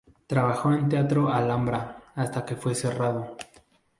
Trabajó 0.25 0.73
en 0.73 0.89
Teatro 0.89 1.29
Alhambra 1.31 2.05
hasta 2.15 2.43
que 2.43 2.55
fue 2.55 2.73
cerrado. 2.73 3.37